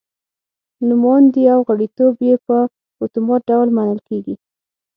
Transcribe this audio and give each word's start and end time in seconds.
نوماندي 0.87 1.43
او 1.53 1.59
غړیتوب 1.67 2.15
یې 2.27 2.35
په 2.45 2.57
اتومات 3.03 3.41
ډول 3.49 3.69
منل 3.77 3.99
کېږي. 4.07 4.35